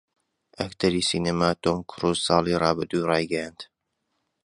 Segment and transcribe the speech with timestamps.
[0.59, 3.59] ئەکتەری سینەما تۆم کرووز ساڵی ڕابردوو ڕایگەیاند